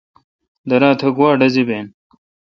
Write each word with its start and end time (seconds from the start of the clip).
درا 0.69 0.91
تہ 0.99 1.07
گوا 1.15 1.29
ڈزی 1.39 1.63
بین؟ 1.67 1.85